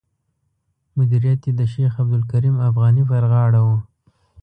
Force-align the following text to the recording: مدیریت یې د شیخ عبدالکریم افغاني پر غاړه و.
مدیریت 0.97 1.41
یې 1.47 1.53
د 1.59 1.61
شیخ 1.73 1.91
عبدالکریم 2.03 2.55
افغاني 2.69 3.03
پر 3.09 3.23
غاړه 3.31 3.61
و. 3.65 3.67